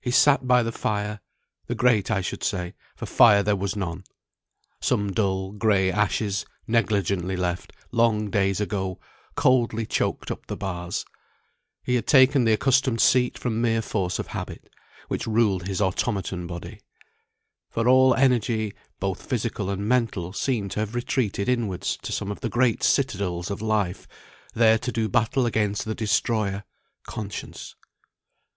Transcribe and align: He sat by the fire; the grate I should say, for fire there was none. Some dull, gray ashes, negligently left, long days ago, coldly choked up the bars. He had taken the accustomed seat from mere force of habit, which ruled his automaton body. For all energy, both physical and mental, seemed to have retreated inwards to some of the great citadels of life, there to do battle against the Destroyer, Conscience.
He 0.00 0.12
sat 0.12 0.46
by 0.46 0.62
the 0.62 0.70
fire; 0.70 1.18
the 1.66 1.74
grate 1.74 2.08
I 2.08 2.20
should 2.20 2.44
say, 2.44 2.72
for 2.94 3.04
fire 3.04 3.42
there 3.42 3.56
was 3.56 3.74
none. 3.74 4.04
Some 4.80 5.10
dull, 5.10 5.50
gray 5.50 5.90
ashes, 5.90 6.46
negligently 6.68 7.34
left, 7.34 7.72
long 7.90 8.30
days 8.30 8.60
ago, 8.60 9.00
coldly 9.34 9.84
choked 9.84 10.30
up 10.30 10.46
the 10.46 10.56
bars. 10.56 11.04
He 11.82 11.96
had 11.96 12.06
taken 12.06 12.44
the 12.44 12.52
accustomed 12.52 13.00
seat 13.00 13.36
from 13.36 13.60
mere 13.60 13.82
force 13.82 14.20
of 14.20 14.28
habit, 14.28 14.70
which 15.08 15.26
ruled 15.26 15.66
his 15.66 15.80
automaton 15.80 16.46
body. 16.46 16.78
For 17.68 17.88
all 17.88 18.14
energy, 18.14 18.72
both 19.00 19.26
physical 19.26 19.68
and 19.68 19.84
mental, 19.88 20.32
seemed 20.32 20.70
to 20.70 20.78
have 20.78 20.94
retreated 20.94 21.48
inwards 21.48 21.98
to 22.02 22.12
some 22.12 22.30
of 22.30 22.38
the 22.40 22.48
great 22.48 22.84
citadels 22.84 23.50
of 23.50 23.60
life, 23.60 24.06
there 24.54 24.78
to 24.78 24.92
do 24.92 25.08
battle 25.08 25.44
against 25.44 25.84
the 25.86 25.94
Destroyer, 25.96 26.62
Conscience. 27.02 27.74